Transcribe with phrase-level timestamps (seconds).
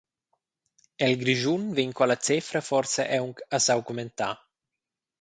[1.07, 4.35] El Grischun vegn quella cefra forsa aunc a s’augmentar.